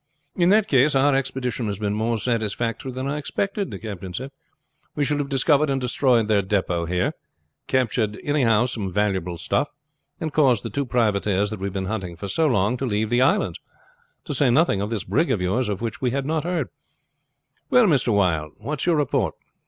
[0.35, 4.31] "In that case our expedition has been more satisfactory than I expected," the captain said.
[4.95, 7.11] "We shall have discovered and destroyed their depot here,
[7.67, 9.69] captured anyhow some valuable stuff,
[10.19, 13.11] and caused the two privateers that we have been hunting for so long to leave
[13.11, 13.59] the islands,
[14.25, 16.69] to say nothing of this brig of yours, of which we had not heard.
[17.69, 18.11] Well, Mr.
[18.11, 19.35] Wylde, what is your report?"